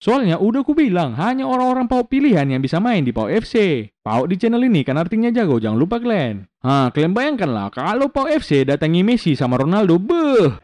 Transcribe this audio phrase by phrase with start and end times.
[0.00, 3.84] Soalnya udah ku bilang, hanya orang-orang PAUK pilihan yang bisa main di PAUK FC.
[4.00, 6.48] PAUK di channel ini kan artinya jago, jangan lupa kalian.
[6.64, 10.56] Hah, kalian bayangkanlah kalau PAUK FC datangi Messi sama Ronaldo, beuh,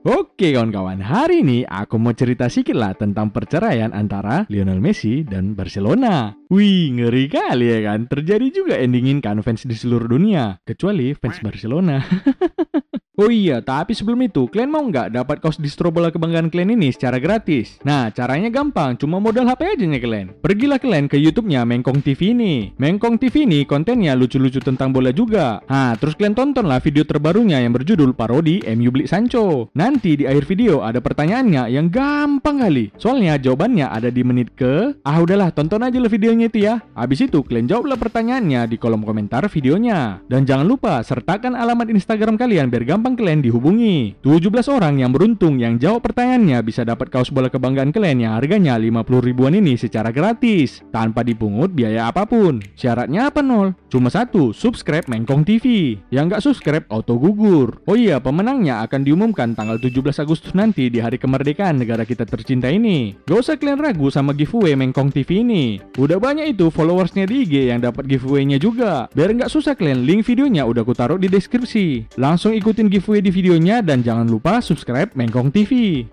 [0.00, 5.52] Oke kawan-kawan, hari ini aku mau cerita sedikit lah tentang perceraian antara Lionel Messi dan
[5.52, 6.32] Barcelona.
[6.48, 8.08] Wih, ngeri kali ya kan?
[8.08, 12.00] Terjadi juga endingin kan fans di seluruh dunia, kecuali fans Barcelona.
[13.18, 16.88] Oh iya, tapi sebelum itu, kalian mau nggak dapat kaos distro bola kebanggaan kalian ini
[16.88, 17.76] secara gratis?
[17.82, 20.26] Nah, caranya gampang, cuma modal HP aja nih kalian.
[20.40, 22.72] Pergilah kalian ke YouTube-nya Mengkong TV ini.
[22.80, 25.60] Mengkong TV ini kontennya lucu-lucu tentang bola juga.
[25.68, 29.68] Nah, terus kalian tontonlah video terbarunya yang berjudul parodi MU Beli Sancho.
[29.76, 32.94] Nanti di akhir video ada pertanyaannya yang gampang kali.
[32.96, 34.96] Soalnya jawabannya ada di menit ke...
[35.04, 36.80] Ah udahlah, tonton aja lah videonya itu ya.
[36.96, 40.24] Habis itu kalian jawablah pertanyaannya di kolom komentar videonya.
[40.24, 44.18] Dan jangan lupa sertakan alamat Instagram kalian biar gampang kalian dihubungi.
[44.20, 48.74] 17 orang yang beruntung yang jawab pertanyaannya bisa dapat kaos bola kebanggaan kalian yang harganya
[48.76, 52.58] 50 ribuan ini secara gratis, tanpa dipungut biaya apa pun.
[52.74, 53.72] Syaratnya apa nol?
[53.88, 55.96] Cuma satu, subscribe Mengkong TV.
[56.10, 57.80] Yang nggak subscribe auto gugur.
[57.86, 62.68] Oh iya, pemenangnya akan diumumkan tanggal 17 Agustus nanti di hari kemerdekaan negara kita tercinta
[62.68, 63.16] ini.
[63.24, 65.80] Gak usah kalian ragu sama giveaway Mengkong TV ini.
[65.96, 69.06] Udah banyak itu followersnya di IG yang dapat giveaway-nya juga.
[69.14, 72.18] Biar nggak susah kalian, link videonya udah ku taruh di deskripsi.
[72.18, 76.04] Langsung ikutin giveaway di videonya dan jangan lupa subscribe Mengkong TV.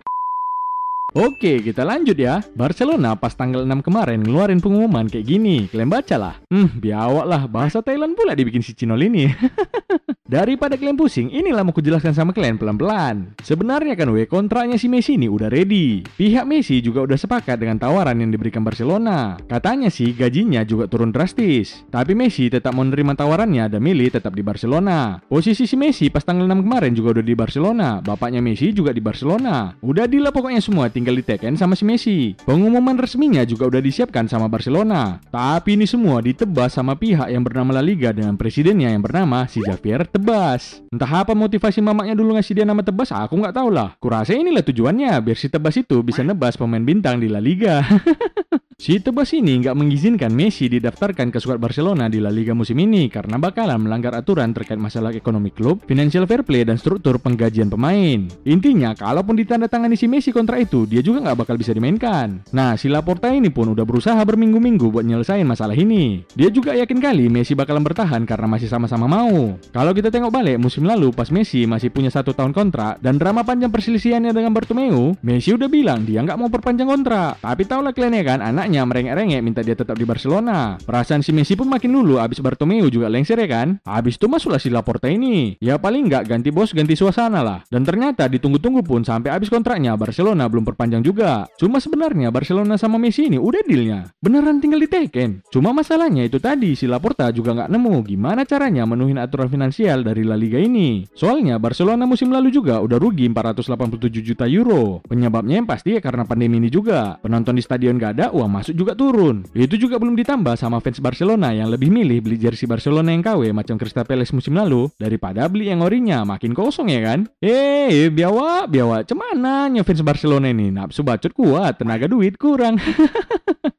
[1.15, 2.43] Oke, kita lanjut ya.
[2.51, 5.63] Barcelona pas tanggal 6 kemarin ngeluarin pengumuman kayak gini.
[5.71, 6.35] Kalian baca lah.
[6.51, 7.41] Hmm, biawak lah.
[7.47, 9.31] Bahasa Thailand pula dibikin si Cinol ini.
[10.27, 13.31] Daripada kalian pusing, inilah mau kujelaskan sama kalian pelan-pelan.
[13.39, 16.03] Sebenarnya kan we, kontraknya si Messi ini udah ready.
[16.03, 19.39] Pihak Messi juga udah sepakat dengan tawaran yang diberikan Barcelona.
[19.47, 21.87] Katanya sih gajinya juga turun drastis.
[21.87, 25.23] Tapi Messi tetap menerima tawarannya dan milih tetap di Barcelona.
[25.23, 28.03] Posisi si Messi pas tanggal 6 kemarin juga udah di Barcelona.
[28.03, 29.79] Bapaknya Messi juga di Barcelona.
[29.79, 32.33] Udah deal pokoknya semua tinggal diteken sama si Messi.
[32.41, 35.21] Pengumuman resminya juga udah disiapkan sama Barcelona.
[35.29, 39.61] Tapi ini semua ditebas sama pihak yang bernama La Liga dengan presidennya yang bernama si
[39.61, 40.81] Javier Tebas.
[40.89, 43.93] Entah apa motivasi mamaknya dulu ngasih dia nama Tebas, aku nggak tahu lah.
[44.01, 47.85] Kurasa inilah tujuannya, biar si Tebas itu bisa nebas pemain bintang di La Liga.
[48.77, 53.09] Si Tebas ini nggak mengizinkan Messi didaftarkan ke skuad Barcelona di La Liga musim ini
[53.09, 58.29] karena bakalan melanggar aturan terkait masalah ekonomi klub, financial fair play, dan struktur penggajian pemain.
[58.45, 62.45] Intinya, kalaupun ditandatangani si Messi kontrak itu, dia juga nggak bakal bisa dimainkan.
[62.53, 66.21] Nah, si Laporta ini pun udah berusaha berminggu-minggu buat nyelesain masalah ini.
[66.37, 69.57] Dia juga yakin kali Messi bakalan bertahan karena masih sama-sama mau.
[69.73, 73.41] Kalau kita tengok balik musim lalu pas Messi masih punya satu tahun kontrak dan drama
[73.41, 77.41] panjang perselisihannya dengan Bartomeu, Messi udah bilang dia nggak mau perpanjang kontrak.
[77.41, 80.75] Tapi tahulah kalian ya kan, anak anaknya merengek-rengek minta dia tetap di Barcelona.
[80.83, 83.79] Perasaan si Messi pun makin dulu abis Bartomeu juga lengser ya kan?
[83.87, 85.55] Abis itu masuklah si Laporta ini.
[85.63, 87.63] Ya paling nggak ganti bos ganti suasana lah.
[87.71, 91.47] Dan ternyata ditunggu-tunggu pun sampai abis kontraknya Barcelona belum perpanjang juga.
[91.55, 94.11] Cuma sebenarnya Barcelona sama Messi ini udah dealnya.
[94.19, 95.47] Beneran tinggal diteken.
[95.47, 100.27] Cuma masalahnya itu tadi si Laporta juga nggak nemu gimana caranya menuhin aturan finansial dari
[100.27, 101.07] La Liga ini.
[101.15, 104.99] Soalnya Barcelona musim lalu juga udah rugi 487 juta euro.
[105.07, 107.15] Penyebabnya yang pasti ya karena pandemi ini juga.
[107.23, 109.45] Penonton di stadion gak ada, uang masuk juga turun.
[109.53, 113.53] Itu juga belum ditambah sama fans Barcelona yang lebih milih beli jersey Barcelona yang KW
[113.53, 117.29] macam Crystal Palace musim lalu daripada beli yang orinya makin kosong ya kan?
[117.37, 122.81] Eh, biawa, biawa, cemana fans Barcelona ini nafsu bacot kuat, tenaga duit kurang.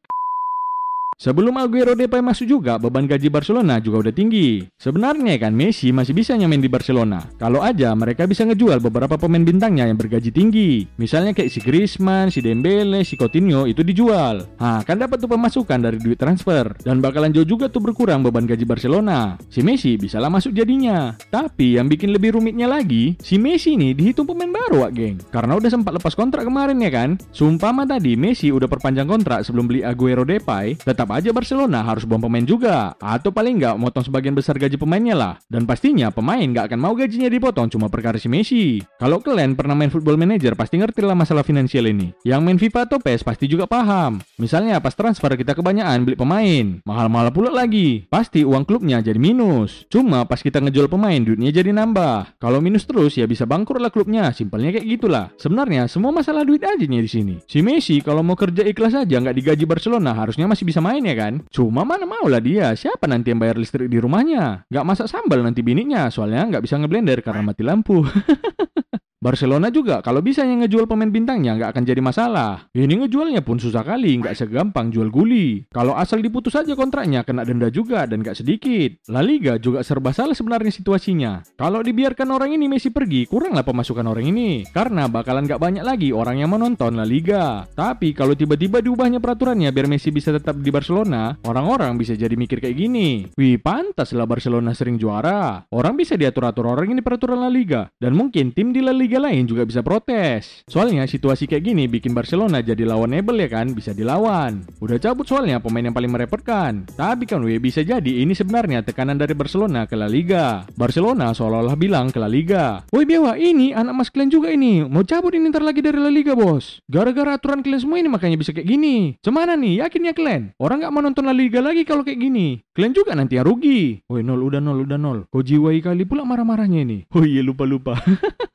[1.18, 4.62] Sebelum Aguero Depay masuk juga, beban gaji Barcelona juga udah tinggi.
[4.78, 7.26] Sebenarnya kan Messi masih bisa nyamin di Barcelona.
[7.42, 10.86] Kalau aja mereka bisa ngejual beberapa pemain bintangnya yang bergaji tinggi.
[10.94, 14.46] Misalnya kayak si Griezmann, si Dembele, si Coutinho itu dijual.
[14.62, 16.70] Nah, kan dapat tuh pemasukan dari duit transfer.
[16.86, 19.42] Dan bakalan jauh juga tuh berkurang beban gaji Barcelona.
[19.50, 21.18] Si Messi bisalah masuk jadinya.
[21.34, 25.18] Tapi yang bikin lebih rumitnya lagi, si Messi ini dihitung pemain baru, Wak, geng.
[25.34, 27.18] Karena udah sempat lepas kontrak kemarin ya kan.
[27.34, 31.80] Sumpah mah tadi Messi udah perpanjang kontrak sebelum beli Aguero Depay, tetap tetap aja Barcelona
[31.80, 32.92] harus buang pemain juga.
[33.00, 35.34] Atau paling nggak motong sebagian besar gaji pemainnya lah.
[35.48, 38.84] Dan pastinya pemain nggak akan mau gajinya dipotong cuma perkara si Messi.
[39.00, 42.12] Kalau kalian pernah main football manager pasti ngerti lah masalah finansial ini.
[42.28, 44.20] Yang main FIFA atau PES pasti juga paham.
[44.36, 48.04] Misalnya pas transfer kita kebanyakan beli pemain, mahal-mahal pula lagi.
[48.12, 49.88] Pasti uang klubnya jadi minus.
[49.88, 52.36] Cuma pas kita ngejual pemain duitnya jadi nambah.
[52.36, 54.28] Kalau minus terus ya bisa bangkrut lah klubnya.
[54.36, 55.32] Simpelnya kayak gitulah.
[55.40, 57.34] Sebenarnya semua masalah duit aja nih di sini.
[57.48, 61.14] Si Messi kalau mau kerja ikhlas aja nggak digaji Barcelona harusnya masih bisa main ya
[61.18, 61.34] kan?
[61.52, 62.72] Cuma mana mau lah dia.
[62.74, 64.66] Siapa nanti yang bayar listrik di rumahnya?
[64.70, 68.02] Nggak masak sambal nanti bininya soalnya nggak bisa ngeblender karena mati lampu.
[69.18, 72.70] Barcelona juga kalau bisa yang ngejual pemain bintangnya nggak akan jadi masalah.
[72.70, 75.66] Ini ngejualnya pun susah kali, nggak segampang jual guli.
[75.74, 79.02] Kalau asal diputus aja kontraknya kena denda juga dan nggak sedikit.
[79.10, 81.42] La Liga juga serba salah sebenarnya situasinya.
[81.58, 84.62] Kalau dibiarkan orang ini Messi pergi, kuranglah pemasukan orang ini.
[84.70, 87.66] Karena bakalan nggak banyak lagi orang yang menonton La Liga.
[87.74, 92.62] Tapi kalau tiba-tiba diubahnya peraturannya biar Messi bisa tetap di Barcelona, orang-orang bisa jadi mikir
[92.62, 93.26] kayak gini.
[93.34, 95.66] Wih, pantas lah Barcelona sering juara.
[95.74, 97.90] Orang bisa diatur-atur orang ini peraturan La Liga.
[97.98, 100.62] Dan mungkin tim di La Liga liga lain juga bisa protes.
[100.68, 104.68] Soalnya situasi kayak gini bikin Barcelona jadi lawan lawanable ya kan, bisa dilawan.
[104.84, 106.84] Udah cabut soalnya pemain yang paling merepotkan.
[106.92, 110.68] Tapi kan weh bisa jadi ini sebenarnya tekanan dari Barcelona ke La Liga.
[110.76, 112.84] Barcelona seolah-olah bilang ke La Liga.
[112.92, 114.84] Woi Bewa, ini anak mas kalian juga ini.
[114.84, 116.84] Mau cabut ini ntar lagi dari La Liga bos.
[116.84, 119.16] Gara-gara aturan kalian semua ini makanya bisa kayak gini.
[119.24, 120.42] Cemana nih, yakin ya kalian?
[120.60, 122.60] Orang nggak mau nonton La Liga lagi kalau kayak gini.
[122.76, 124.04] Kalian juga nanti yang rugi.
[124.04, 125.24] Woi nol, udah nol, udah nol.
[125.32, 126.98] Kau jiwai kali pula marah-marahnya ini.
[127.16, 127.96] Oh iya lupa-lupa.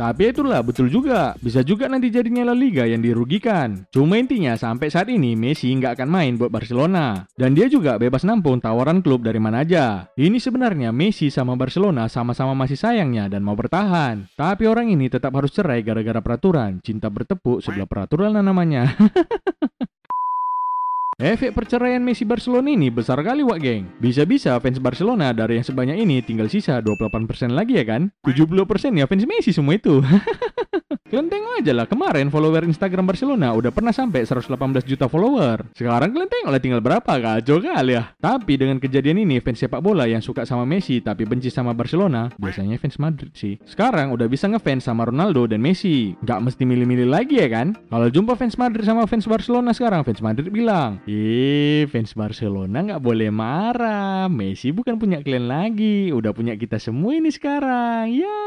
[0.00, 3.84] Tapi itulah betul juga, bisa juga nanti jadinya La Liga yang dirugikan.
[3.92, 7.28] Cuma intinya sampai saat ini Messi nggak akan main buat Barcelona.
[7.36, 10.08] Dan dia juga bebas nampung tawaran klub dari mana aja.
[10.16, 14.24] Ini sebenarnya Messi sama Barcelona sama-sama masih sayangnya dan mau bertahan.
[14.40, 16.80] Tapi orang ini tetap harus cerai gara-gara peraturan.
[16.80, 18.88] Cinta bertepuk sebelah peraturan namanya.
[21.20, 23.84] Efek perceraian Messi Barcelona ini besar kali wak geng.
[24.00, 28.08] Bisa-bisa fans Barcelona dari yang sebanyak ini tinggal sisa 28% lagi ya kan?
[28.24, 30.00] 70% ya fans Messi semua itu.
[31.10, 34.46] Kalian tengok aja lah, kemarin follower Instagram Barcelona udah pernah sampai 118
[34.86, 35.66] juta follower.
[35.74, 38.14] Sekarang kalian tengok lah tinggal berapa, kacau kali ya.
[38.14, 42.30] Tapi dengan kejadian ini, fans sepak bola yang suka sama Messi tapi benci sama Barcelona,
[42.38, 43.58] biasanya fans Madrid sih.
[43.66, 46.14] Sekarang udah bisa ngefans sama Ronaldo dan Messi.
[46.22, 47.74] Gak mesti milih-milih lagi ya kan?
[47.90, 53.02] Kalau jumpa fans Madrid sama fans Barcelona sekarang, fans Madrid bilang, Ih, fans Barcelona nggak
[53.02, 54.30] boleh marah.
[54.30, 58.14] Messi bukan punya kalian lagi, udah punya kita semua ini sekarang.
[58.14, 58.38] Ya.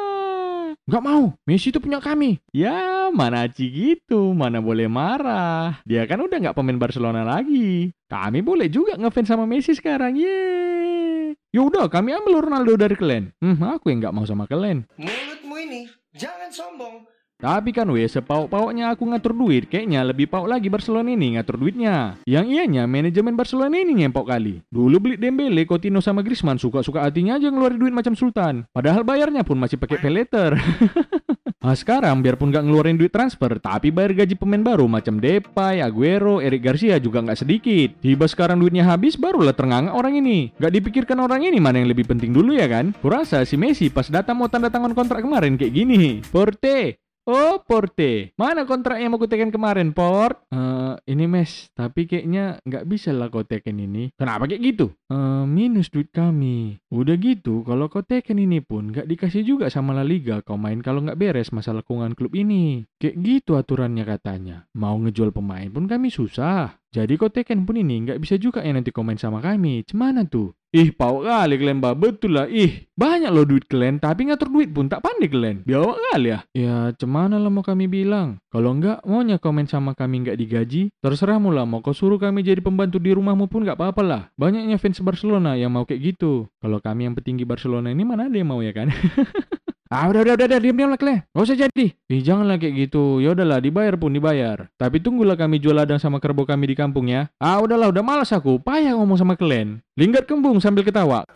[0.83, 2.43] Gak mau, Messi itu punya kami.
[2.53, 5.81] Ya, mana Aci gitu, mana boleh marah.
[5.89, 7.89] Dia kan udah gak pemain Barcelona lagi.
[8.05, 11.33] Kami boleh juga ngefans sama Messi sekarang, ye.
[11.49, 13.33] Ya udah, kami ambil Ronaldo dari kalian.
[13.41, 14.85] Hmm, aku yang gak mau sama kalian.
[15.01, 17.09] Mulutmu ini, jangan sombong.
[17.41, 22.21] Tapi kan weh, sepauk-pauknya aku ngatur duit, kayaknya lebih pauk lagi Barcelona ini ngatur duitnya.
[22.29, 24.61] Yang ianya manajemen Barcelona ini ngempok kali.
[24.69, 28.69] Dulu beli Dembele, Coutinho sama Griezmann suka-suka hatinya aja ngeluarin duit macam sultan.
[28.69, 30.53] Padahal bayarnya pun masih pakai pay letter.
[31.63, 36.43] Nah sekarang biarpun gak ngeluarin duit transfer, tapi bayar gaji pemain baru macam Depay, Aguero,
[36.43, 37.95] Eric Garcia juga nggak sedikit.
[38.03, 40.51] Tiba sekarang duitnya habis, barulah ternganga orang ini.
[40.59, 42.91] Gak dipikirkan orang ini mana yang lebih penting dulu ya kan?
[42.99, 46.19] Kurasa si Messi pas datang mau tanda tangan kontrak kemarin kayak gini.
[46.27, 48.35] Porte, Oh, Porte.
[48.35, 50.43] Mana kontrak yang mau kutekan kemarin, Port?
[50.51, 54.11] Uh, ini mes, tapi kayaknya nggak bisa lah kau teken ini.
[54.19, 54.91] Kenapa kayak gitu?
[55.07, 56.83] Uh, minus duit kami.
[56.91, 60.43] Udah gitu, kalau kau teken ini pun nggak dikasih juga sama La Liga.
[60.43, 62.83] Kau main kalau nggak beres masalah kungan klub ini.
[62.99, 64.67] Kayak gitu aturannya katanya.
[64.75, 66.82] Mau ngejual pemain pun kami susah.
[66.93, 69.81] Jadi kau teken pun ini nggak bisa juga ya nanti komen sama kami.
[69.81, 70.53] Cemana tuh?
[70.73, 71.97] Ih, pau kali kalian bah.
[71.97, 72.45] Betul lah.
[72.49, 75.61] Ih, banyak loh duit kalian, tapi ngatur duit pun tak pandai kalian.
[75.65, 76.39] Biawak kali ya.
[76.53, 78.41] Ya, cemana lah mau kami bilang.
[78.49, 82.61] Kalau enggak, maunya komen sama kami nggak digaji, terserah lah mau kau suruh kami jadi
[82.61, 84.21] pembantu di rumahmu pun nggak apa-apa lah.
[84.33, 86.49] Banyaknya fans Barcelona yang mau kayak gitu.
[86.57, 88.89] Kalau kami yang petinggi Barcelona ini mana ada yang mau ya kan?
[89.93, 91.21] Ah udah udah udah, udah diam diam lah kalian.
[91.21, 91.93] Gak usah jadi.
[92.09, 93.21] Ih janganlah kayak gitu.
[93.21, 94.65] Ya udahlah dibayar pun dibayar.
[94.73, 97.29] Tapi tunggulah kami jual ladang sama kerbau kami di kampung ya.
[97.37, 98.57] Ah udahlah udah malas aku.
[98.57, 99.85] Payah ngomong sama kalian.
[99.93, 101.29] Linggat kembung sambil ketawa.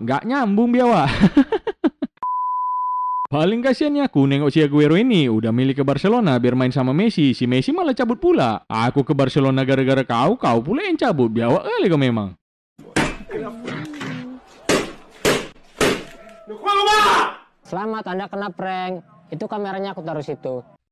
[0.00, 1.04] Gak nyambung biawa.
[3.32, 7.36] Paling kasihannya aku nengok si Aguero ini udah milik ke Barcelona biar main sama Messi.
[7.36, 8.64] Si Messi malah cabut pula.
[8.64, 11.28] Aku ke Barcelona gara-gara kau, kau pula yang cabut.
[11.28, 12.32] Biawak kali kau memang.
[17.62, 19.06] Selamat Anda kena prank.
[19.30, 20.66] Itu kameranya aku taruh situ.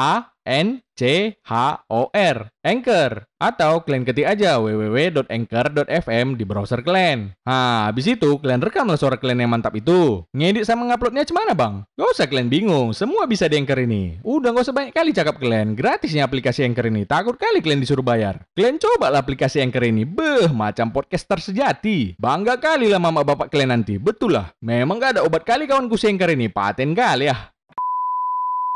[0.00, 1.52] A N C H
[1.92, 7.36] O R Anchor atau kalian ketik aja www.anchor.fm di browser kalian.
[7.44, 10.24] Nah, habis itu kalian rekamlah suara kalian yang mantap itu.
[10.32, 11.84] Ngedit sama nguploadnya gimana bang?
[11.96, 14.16] Gak usah kalian bingung, semua bisa di Anchor ini.
[14.24, 17.04] Udah gak usah banyak kali cakap kalian, gratisnya aplikasi Anchor ini.
[17.04, 18.40] Takut kali kalian disuruh bayar.
[18.56, 22.16] Kalian coba lah aplikasi Anchor ini, beh macam podcaster sejati.
[22.16, 24.48] Bangga kali lah mama bapak kalian nanti, betul lah.
[24.64, 27.52] Memang gak ada obat kali kawanku si Anchor ini, paten kali ya.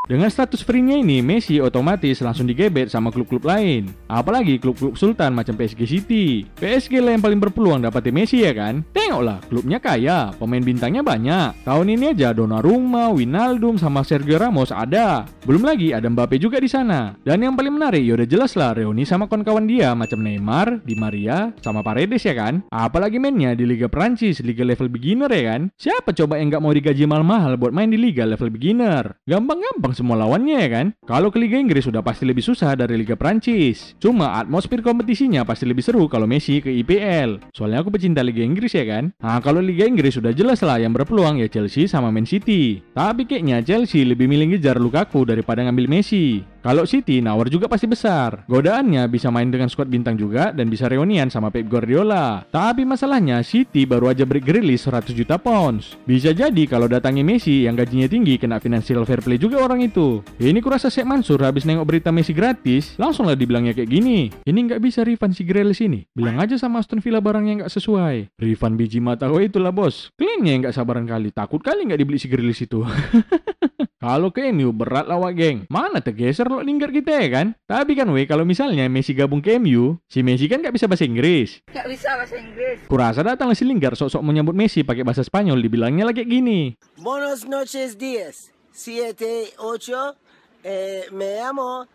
[0.05, 3.89] Dengan status free-nya ini, Messi otomatis langsung digebet sama klub-klub lain.
[4.05, 6.45] Apalagi klub-klub sultan macam PSG City.
[6.61, 8.85] PSG lah yang paling berpeluang dapetin Messi ya kan?
[8.93, 11.57] Tengoklah, klubnya kaya, pemain bintangnya banyak.
[11.65, 15.25] Tahun ini aja Donnarumma, Winaldum, sama Sergio Ramos ada.
[15.49, 17.17] Belum lagi ada Mbappe juga di sana.
[17.25, 21.01] Dan yang paling menarik, ya udah jelas lah Reuni sama kawan-kawan dia macam Neymar, Di
[21.01, 22.61] Maria, sama Paredes ya kan?
[22.69, 25.73] Apalagi mainnya di Liga Prancis, Liga level beginner ya kan?
[25.81, 29.17] Siapa coba yang nggak mau digaji mahal-mahal buat main di Liga level beginner?
[29.25, 30.87] Gampang-gampang semua lawannya ya kan?
[31.07, 33.95] Kalau ke Liga Inggris sudah pasti lebih susah dari Liga Prancis.
[34.03, 37.55] Cuma atmosfer kompetisinya pasti lebih seru kalau Messi ke IPL.
[37.55, 39.15] Soalnya aku pecinta Liga Inggris ya kan?
[39.23, 42.83] Nah kalau Liga Inggris sudah jelas lah yang berpeluang ya Chelsea sama Man City.
[42.93, 46.54] Tapi kayaknya Chelsea lebih milih ngejar Lukaku daripada ngambil Messi.
[46.65, 48.49] Kalau City nawar juga pasti besar.
[48.49, 52.41] Godaannya bisa main dengan skuad bintang juga dan bisa reunian sama Pep Guardiola.
[52.49, 56.01] Tapi masalahnya City baru aja break rilis 100 juta pounds.
[56.09, 60.25] Bisa jadi kalau datangi Messi yang gajinya tinggi kena financial fair play juga orang itu.
[60.41, 64.33] Ini kurasa Syekh Mansur habis nengok berita Messi gratis, langsung lah dibilangnya kayak gini.
[64.49, 66.09] Ini nggak bisa refund si Grealish ini.
[66.17, 68.41] Bilang aja sama Aston Villa barang yang nggak sesuai.
[68.41, 70.09] Refund biji mata gue itulah bos.
[70.17, 71.29] Yang nggak sabaran kali.
[71.29, 72.81] Takut kali nggak dibeli si Grealish itu.
[74.05, 75.65] Kalau ke MU berat lah wak geng.
[75.73, 77.57] Mana tergeser lo linggar kita ya kan?
[77.65, 81.09] Tapi kan weh kalau misalnya Messi gabung ke MU, si Messi kan nggak bisa bahasa
[81.09, 81.65] Inggris.
[81.73, 82.85] Gak bisa bahasa Inggris.
[82.85, 86.77] Kurasa datang si Linggar sok-sok menyambut Messi pakai bahasa Spanyol dibilangnya lagi kayak gini.
[87.01, 88.53] Buenos noches, días.
[88.77, 90.21] Siete, ocho.
[90.61, 91.89] Eh, me llamo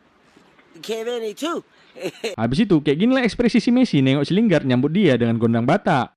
[0.81, 1.61] Kevin itu.
[2.41, 5.69] Habis itu kayak gini lah ekspresi si Messi nengok si Lingard nyambut dia dengan gondang
[5.69, 6.09] bata.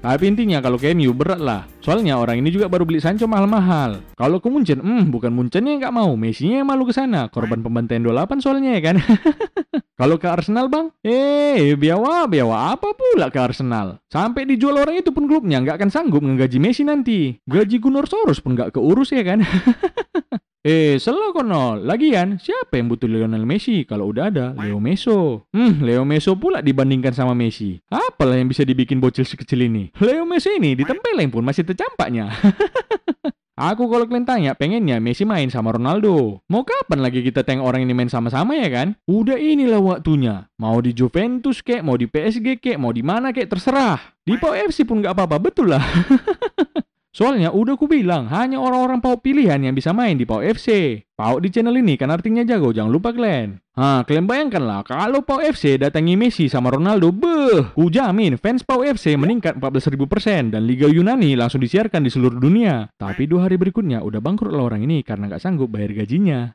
[0.00, 1.68] Tapi intinya kalau ke MU berat lah.
[1.84, 4.00] Soalnya orang ini juga baru beli Sancho mahal-mahal.
[4.16, 7.28] Kalau ke Munchen, hmm bukan Munchennya yang nggak mau, Messi-nya yang malu ke sana.
[7.28, 8.96] Korban pembantaian 28 soalnya ya kan.
[10.00, 14.00] kalau ke Arsenal bang, eh biawa biawa apa pula ke Arsenal.
[14.08, 17.36] Sampai dijual orang itu pun klubnya nggak akan sanggup ngegaji Messi nanti.
[17.44, 19.44] Gaji Gunnar Soros pun nggak keurus ya kan.
[20.60, 21.80] Eh, selo kono.
[21.80, 25.48] Lagian, siapa yang butuh Lionel Messi kalau udah ada Leo Meso?
[25.56, 27.80] Hmm, Leo Meso pula dibandingkan sama Messi.
[27.88, 29.88] Apalah yang bisa dibikin bocil sekecil ini?
[29.96, 32.28] Leo Messi ini ditempelin pun masih tercampaknya.
[33.60, 36.44] Aku kalau kalian tanya, pengennya Messi main sama Ronaldo.
[36.48, 38.96] Mau kapan lagi kita tengok orang ini main sama-sama ya kan?
[39.04, 40.48] Udah inilah waktunya.
[40.60, 44.00] Mau di Juventus kek, mau di PSG kek, mau di mana kek, terserah.
[44.24, 45.80] Di Pau FC pun nggak apa-apa, betul lah.
[47.10, 50.68] Soalnya udah ku bilang, hanya orang-orang PAUK pilihan yang bisa main di PAUK FC.
[51.18, 53.58] PAUK di channel ini kan artinya jago, jangan lupa kalian.
[53.74, 58.62] Hah, kalian bayangkan lah, kalau PAUK FC datangi Messi sama Ronaldo, beh, ku jamin fans
[58.62, 62.86] PAUK FC meningkat 14.000% dan Liga Yunani langsung disiarkan di seluruh dunia.
[62.94, 66.54] Tapi dua hari berikutnya udah bangkrut lah orang ini karena nggak sanggup bayar gajinya.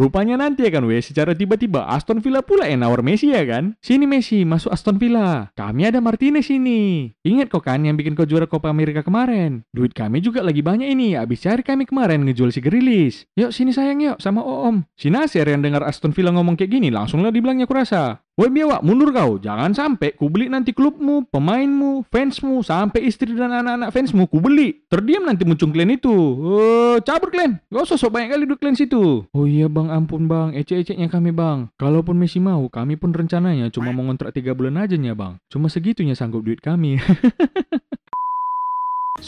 [0.00, 3.76] Rupanya nanti ya kan weh, secara tiba-tiba Aston Villa pula yang nawar Messi ya kan?
[3.84, 5.52] Sini Messi, masuk Aston Villa.
[5.52, 7.12] Kami ada Martinez ini.
[7.20, 9.60] Ingat kok kan yang bikin kau juara Copa America kemarin?
[9.76, 13.28] Duit kami juga lagi banyak ini, habis cari kami kemarin ngejual si Grilis.
[13.36, 14.88] Yuk sini sayang yuk, sama Om.
[14.96, 18.24] Si Nasir yang dengar Aston Villa ngomong kayak gini, langsung lah dibilangnya kurasa.
[18.38, 19.36] Woi biawak, mundur kau.
[19.36, 24.86] Jangan sampai ku beli nanti klubmu, pemainmu, fansmu, sampai istri dan anak-anak fansmu ku beli.
[24.88, 26.14] Terdiam nanti muncul kalian itu.
[26.40, 27.60] Oh, cabut kalian.
[27.68, 29.28] Gak usah sok banyak kali duduk kalian situ.
[29.34, 30.56] Oh iya bang, ampun bang.
[30.56, 31.68] Ecek-eceknya kami bang.
[31.76, 35.36] Kalaupun Messi mau, kami pun rencananya cuma mau ngontrak 3 bulan aja nya bang.
[35.52, 36.96] Cuma segitunya sanggup duit kami.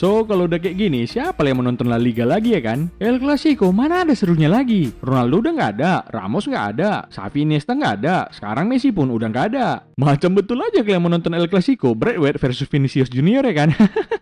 [0.03, 2.91] So, kalau udah kayak gini, siapa yang menonton La Liga lagi ya kan?
[2.99, 4.91] El Clasico, mana ada serunya lagi?
[4.99, 9.31] Ronaldo udah nggak ada, Ramos nggak ada, Xavi Iniesta nggak ada, sekarang Messi pun udah
[9.31, 9.87] nggak ada.
[9.95, 13.71] Macam betul aja kalian menonton El Clasico, Brad White versus Vinicius Junior ya kan?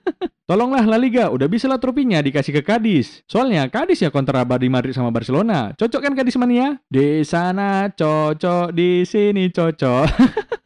[0.52, 3.24] Tolonglah La Liga, udah bisa lah tropinya dikasih ke Kadis.
[3.24, 5.72] Soalnya Kadis ya kontra di Madrid sama Barcelona.
[5.80, 6.76] Cocok kan Kadis mania?
[6.92, 10.04] Di sana cocok, di sini cocok.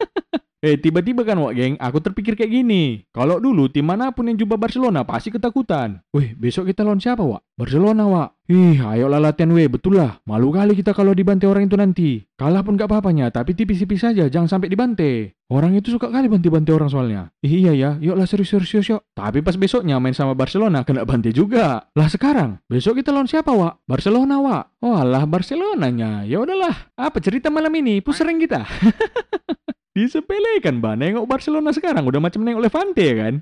[0.64, 3.04] Eh tiba-tiba kan wak geng, aku terpikir kayak gini.
[3.12, 6.00] Kalau dulu tim mana pun yang jumpa Barcelona pasti ketakutan.
[6.16, 7.44] Wih besok kita lawan siapa wak?
[7.52, 8.28] Barcelona wak.
[8.49, 10.25] Ih ayolah latihan weh, betul lah.
[10.25, 12.11] Malu kali kita kalau dibantai orang itu nanti.
[12.40, 15.37] Kalah pun gak apa-apanya, tapi tipis-tipis saja, jangan sampai dibantai.
[15.52, 17.28] Orang itu suka kali bantai-bantai orang soalnya.
[17.44, 19.04] Ih, iya ya, yuklah serius-serius yuk.
[19.12, 21.92] Tapi pas besoknya main sama Barcelona kena bantai juga.
[21.92, 23.85] Lah sekarang, besok kita lawan siapa wak?
[23.85, 24.64] Barcelona wak.
[24.80, 26.25] Oh alah Barcelonanya.
[26.25, 26.88] Ya udahlah.
[26.97, 28.00] Apa cerita malam ini?
[28.00, 28.64] Pusering kita.
[29.95, 33.35] Disepelekan bah, nengok Barcelona sekarang udah macam nengok Levante ya kan?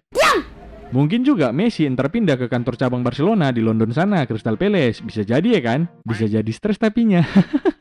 [0.92, 5.00] Mungkin juga Messi entar pindah ke kantor cabang Barcelona di London sana, Crystal Palace.
[5.00, 5.88] Bisa jadi ya kan?
[6.04, 7.24] Bisa jadi stres tapinya.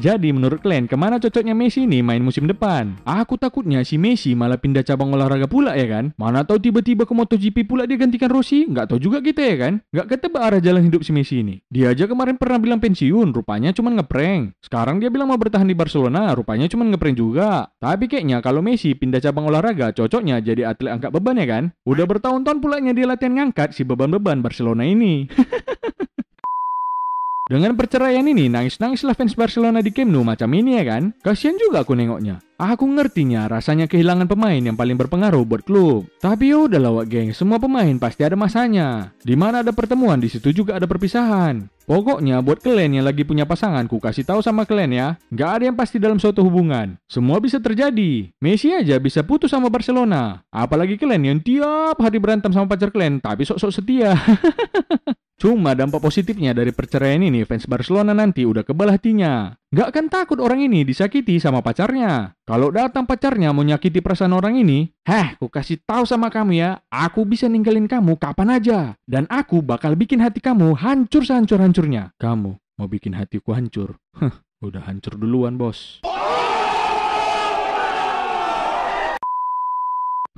[0.00, 2.96] Jadi menurut kalian ke mana cocoknya Messi ini main musim depan?
[3.04, 6.16] Aku takutnya si Messi malah pindah cabang olahraga pula ya kan?
[6.16, 8.64] Mana tahu tiba-tiba ke MotoGP pula dia gantikan Rossi?
[8.64, 9.72] Nggak tahu juga kita ya kan?
[9.92, 11.60] Nggak ketebak arah jalan hidup si Messi ini.
[11.68, 14.56] Dia aja kemarin pernah bilang pensiun, rupanya cuma ngeprank.
[14.64, 17.68] Sekarang dia bilang mau bertahan di Barcelona, rupanya cuma ngeprank juga.
[17.76, 21.64] Tapi kayaknya kalau Messi pindah cabang olahraga cocoknya jadi atlet angkat beban ya kan?
[21.84, 25.28] Udah bertahun-tahun pulanya dia latihan ngangkat si beban-beban Barcelona ini.
[27.50, 31.10] Dengan perceraian ini, nangis-nangislah fans Barcelona di Camp Nou macam ini ya kan?
[31.18, 32.38] Kasian juga aku nengoknya.
[32.54, 36.06] Aku ngertinya rasanya kehilangan pemain yang paling berpengaruh buat klub.
[36.22, 39.10] Tapi ya udahlah wak geng, semua pemain pasti ada masanya.
[39.26, 41.66] Di mana ada pertemuan, di situ juga ada perpisahan.
[41.90, 45.62] Pokoknya buat kalian yang lagi punya pasangan, ku kasih tahu sama kalian ya, nggak ada
[45.66, 47.02] yang pasti dalam suatu hubungan.
[47.10, 48.30] Semua bisa terjadi.
[48.38, 50.46] Messi aja bisa putus sama Barcelona.
[50.54, 54.14] Apalagi kalian yang tiap hari berantem sama pacar kalian, tapi sok-sok setia.
[55.40, 59.56] Cuma dampak positifnya dari perceraian ini, fans Barcelona nanti udah kebal hatinya.
[59.72, 62.36] Gak akan takut orang ini disakiti sama pacarnya.
[62.44, 66.84] Kalau datang pacarnya mau nyakiti perasaan orang ini, heh, ku kasih tahu sama kamu ya,
[66.92, 69.00] aku bisa ninggalin kamu kapan aja.
[69.08, 72.12] Dan aku bakal bikin hati kamu hancur sehancur-hancurnya.
[72.20, 73.96] Kamu mau bikin hatiku hancur?
[74.20, 76.04] Heh, udah hancur duluan bos.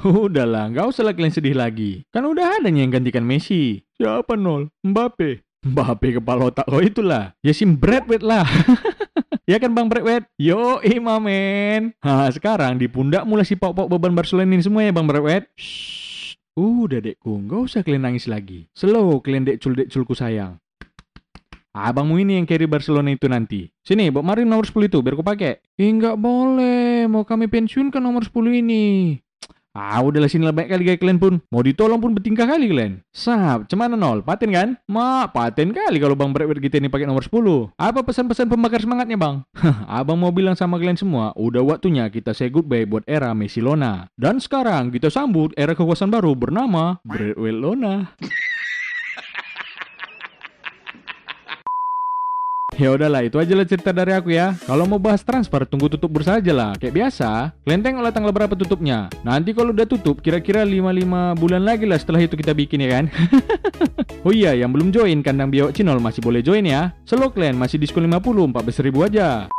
[0.02, 2.02] Udahlah, nggak usah kalian sedih lagi.
[2.10, 3.86] Kan udah ada yang gantikan Messi.
[3.94, 4.66] Siapa nol?
[4.82, 5.46] Mbappe.
[5.62, 7.38] Mbappe kepala otak lo itulah.
[7.38, 8.42] Ya sim Bradwet lah.
[9.50, 10.26] ya kan Bang Bradwet?
[10.34, 11.94] Yo, imamen.
[12.02, 15.46] Nah, sekarang di pundak mulai si pok-pok beban Barcelona ini semua ya Bang Bradwet.
[15.54, 16.34] Shh.
[16.52, 18.68] Udah dekku, nggak usah kalian nangis lagi.
[18.74, 20.58] Slow kalian dekcul-dekculku sayang.
[21.72, 23.72] Abangmu ini yang carry Barcelona itu nanti.
[23.80, 25.64] Sini, Bob Marin nomor 10 itu, biar aku pakai.
[25.80, 27.08] Eh, nggak boleh.
[27.08, 29.16] Mau kami pensiunkan nomor 10 ini.
[29.72, 31.40] Ah, udahlah sini baik kali guys kalian pun.
[31.48, 33.00] Mau ditolong pun bertingkah kali kalian.
[33.08, 34.20] Sap, cemana nol?
[34.20, 34.76] Paten kan?
[34.84, 37.72] Ma, paten kali kalau Bang Bradward kita ini pakai nomor 10.
[37.80, 39.48] Apa pesan-pesan pembakar semangatnya Bang?
[39.88, 44.12] Abang mau bilang sama kalian semua, udah waktunya kita say goodbye buat era Messi Lona.
[44.12, 48.12] Dan sekarang kita sambut era kekuasaan baru bernama Bradward Lona.
[52.80, 54.56] Ya udahlah, itu aja lah cerita dari aku ya.
[54.64, 56.72] Kalau mau bahas transfer, tunggu tutup bursa aja lah.
[56.80, 59.12] Kayak biasa, kalian tengoklah tanggal berapa tutupnya.
[59.20, 63.04] Nanti kalau udah tutup, kira-kira 5-5 bulan lagi lah setelah itu kita bikin ya kan.
[64.26, 66.96] oh iya, yang belum join kandang biawak Cinol masih boleh join ya.
[67.04, 69.52] Slow clan masih diskon 50, 14 ribu aja.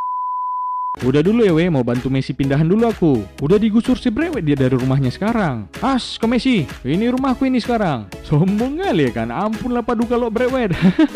[1.01, 3.13] Udah dulu ya we, mau bantu Messi pindahan dulu aku.
[3.41, 5.65] Udah digusur si Brewet dia dari rumahnya sekarang.
[5.81, 8.09] As ke Messi, ini rumahku ini sekarang.
[8.25, 10.73] Sombong kali ya kan, ampun lah paduka lo Brewet.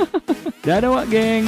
[0.66, 1.46] Dadah wak geng.